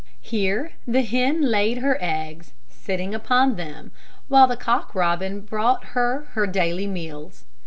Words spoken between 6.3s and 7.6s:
her daily meals.